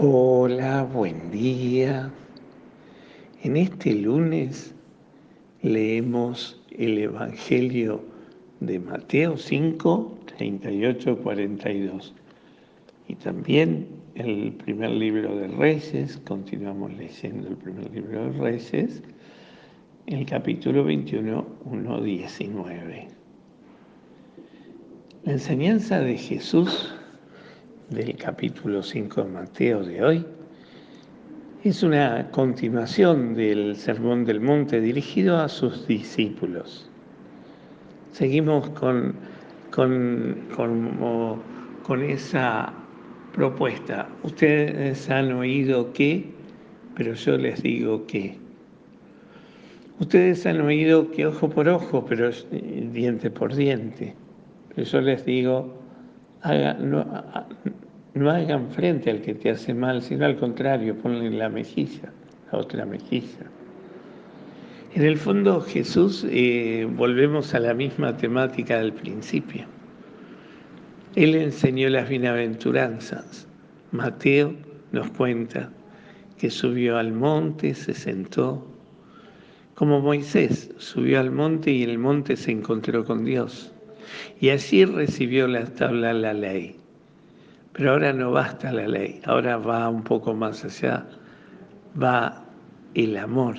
[0.00, 2.08] Hola, buen día.
[3.42, 4.72] En este lunes
[5.62, 8.04] leemos el Evangelio
[8.60, 12.14] de Mateo 5, 38, 42.
[13.08, 19.02] Y también el primer libro de Reyes, continuamos leyendo el primer libro de Reyes,
[20.06, 23.08] el capítulo 21, 1, 19.
[25.24, 26.94] La enseñanza de Jesús
[27.90, 30.26] del capítulo 5 de Mateo de hoy
[31.64, 36.88] es una continuación del Sermón del Monte dirigido a sus discípulos.
[38.12, 39.14] Seguimos con,
[39.70, 41.40] con, con,
[41.82, 42.72] con esa
[43.32, 44.08] propuesta.
[44.22, 46.30] Ustedes han oído que,
[46.94, 48.36] pero yo les digo que.
[49.98, 52.30] Ustedes han oído que ojo por ojo, pero
[52.92, 54.14] diente por diente.
[54.74, 55.74] Pero yo les digo,
[56.80, 57.04] no,
[58.18, 62.12] no, hagan frente al que te hace mal, sino al contrario, ponle la mejilla,
[62.52, 63.46] la otra mejilla.
[64.94, 69.64] En el fondo Jesús, eh, volvemos a la misma temática del principio.
[71.14, 73.46] Él enseñó las bienaventuranzas.
[73.92, 74.54] Mateo
[74.92, 75.70] nos cuenta
[76.38, 78.66] que subió al monte, se sentó,
[79.74, 83.72] como Moisés subió al monte y en el monte se encontró con Dios.
[84.40, 86.76] Y así recibió la tabla la ley.
[87.78, 91.06] Pero ahora no basta la ley, ahora va un poco más allá,
[92.02, 92.42] va
[92.94, 93.58] el amor,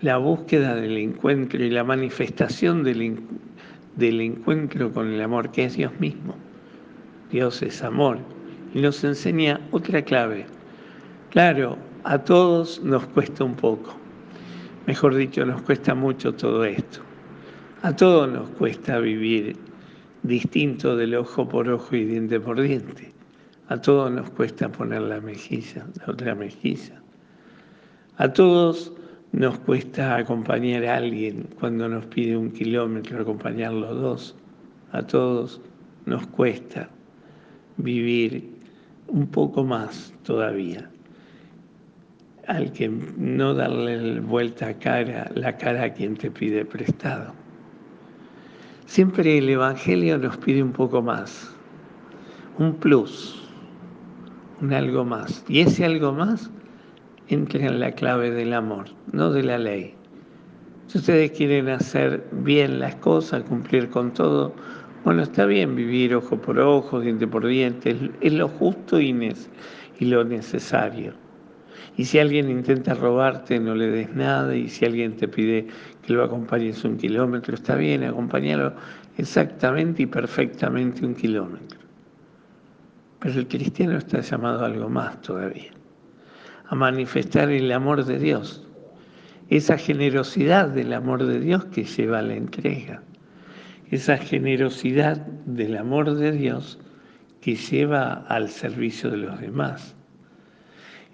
[0.00, 3.20] la búsqueda del encuentro y la manifestación del,
[3.96, 6.36] del encuentro con el amor, que es Dios mismo.
[7.32, 8.18] Dios es amor.
[8.74, 10.46] Y nos enseña otra clave.
[11.30, 13.92] Claro, a todos nos cuesta un poco.
[14.86, 17.00] Mejor dicho, nos cuesta mucho todo esto.
[17.82, 19.56] A todos nos cuesta vivir
[20.24, 23.12] distinto del ojo por ojo y diente por diente.
[23.68, 27.00] A todos nos cuesta poner la mejilla, la otra mejilla.
[28.16, 28.92] A todos
[29.32, 34.36] nos cuesta acompañar a alguien cuando nos pide un kilómetro, acompañar los dos.
[34.92, 35.60] A todos
[36.06, 36.88] nos cuesta
[37.76, 38.50] vivir
[39.08, 40.88] un poco más todavía.
[42.46, 47.43] Al que no darle vuelta a cara, la cara a quien te pide prestado.
[48.86, 51.54] Siempre el Evangelio nos pide un poco más,
[52.58, 53.42] un plus,
[54.60, 55.44] un algo más.
[55.48, 56.50] Y ese algo más
[57.28, 59.94] entra en la clave del amor, no de la ley.
[60.86, 64.54] Si ustedes quieren hacer bien las cosas, cumplir con todo,
[65.02, 69.14] bueno, está bien vivir ojo por ojo, diente por diente, es lo justo y,
[70.00, 71.23] lo necesario.
[71.96, 74.54] Y si alguien intenta robarte, no le des nada.
[74.54, 75.66] Y si alguien te pide
[76.02, 78.74] que lo acompañes un kilómetro, está bien, acompáñalo
[79.16, 81.78] exactamente y perfectamente un kilómetro.
[83.20, 85.72] Pero el cristiano está llamado a algo más todavía,
[86.66, 88.66] a manifestar el amor de Dios,
[89.48, 93.02] esa generosidad del amor de Dios que lleva a la entrega,
[93.90, 96.78] esa generosidad del amor de Dios
[97.40, 99.94] que lleva al servicio de los demás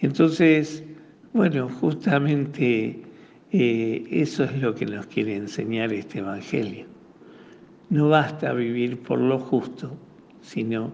[0.00, 0.84] entonces,
[1.32, 3.02] bueno, justamente
[3.50, 6.86] eh, eso es lo que nos quiere enseñar este Evangelio.
[7.90, 9.96] No basta vivir por lo justo,
[10.40, 10.92] sino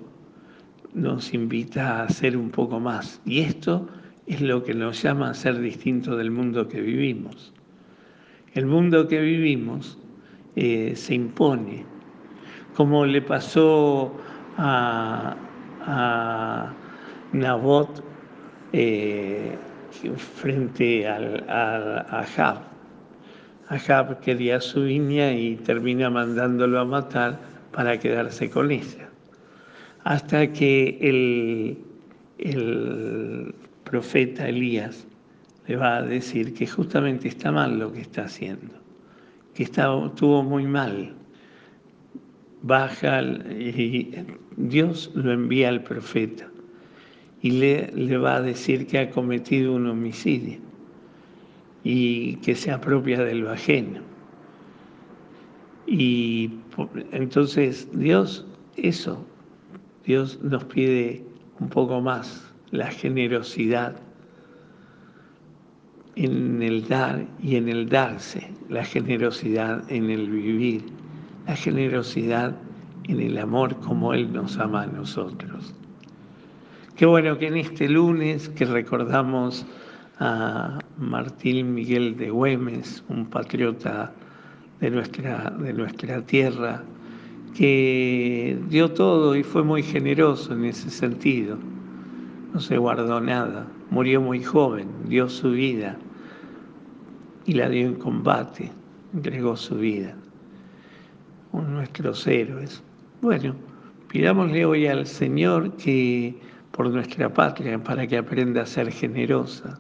[0.95, 3.21] nos invita a hacer un poco más.
[3.27, 3.89] Y esto
[4.27, 7.53] es lo que nos llama a ser distinto del mundo que vivimos.
[8.55, 9.99] El mundo que vivimos
[10.57, 11.85] eh, se impone,
[12.75, 14.15] como le pasó
[14.57, 15.37] a,
[15.81, 16.73] a
[17.33, 18.14] Nabot
[18.77, 19.57] eh,
[20.17, 22.59] frente al, a Ahab.
[23.69, 27.39] Ahab quería su viña y termina mandándolo a matar
[27.71, 29.09] para quedarse con ella.
[30.03, 31.79] Hasta que el,
[32.39, 35.07] el profeta Elías
[35.69, 38.75] le va a decir que justamente está mal lo que está haciendo,
[39.55, 41.15] que estuvo muy mal.
[42.63, 44.27] Baja y
[44.57, 46.49] Dios lo envía al profeta
[47.45, 50.61] y le, va a decir que ha cometido un homicidio
[51.83, 53.51] y que se apropia de lo.
[55.87, 56.53] Y
[57.13, 58.47] entonces Dios,
[58.79, 59.27] eso,
[60.07, 61.23] Dios nos pide
[61.61, 63.95] un poco más, la generosidad
[66.17, 70.83] en el dar y en el darse, la generosidad en el vivir,
[71.47, 72.57] la generosidad
[73.07, 75.75] en el amor como Él nos ama a nosotros.
[76.97, 79.67] Qué bueno que en este lunes que recordamos
[80.21, 84.13] a Martín Miguel de Güemes, un patriota
[84.79, 86.85] de nuestra, de nuestra tierra,
[87.53, 91.59] que dio todo y fue muy generoso en ese sentido.
[92.53, 95.99] no se guardó nada, murió muy joven, dio su vida
[97.45, 98.71] y la dio en combate,
[99.13, 100.15] entregó su vida.
[101.53, 102.85] De nuestros héroes.
[103.21, 103.57] Bueno,
[104.07, 106.39] pidámosle hoy al Señor que
[106.75, 109.79] por nuestra patria, para que aprenda a ser generosa,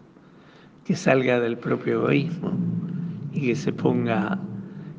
[0.84, 2.52] que salga del propio egoísmo
[3.32, 4.38] y que se ponga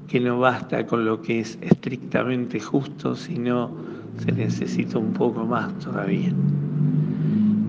[0.07, 3.71] que no basta con lo que es estrictamente justo, sino
[4.17, 6.33] se necesita un poco más todavía.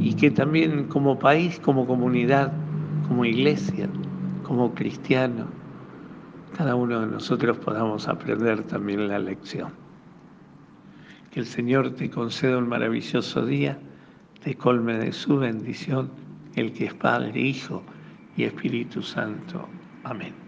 [0.01, 2.53] Y que también como país, como comunidad,
[3.07, 3.89] como iglesia,
[4.43, 5.47] como cristiano,
[6.57, 9.71] cada uno de nosotros podamos aprender también la lección.
[11.31, 13.79] Que el Señor te conceda un maravilloso día,
[14.47, 16.13] te colme de su bendición,
[16.55, 17.85] el que es Padre, Hijo
[18.37, 19.69] y Espíritu Santo.
[20.05, 20.46] Amén.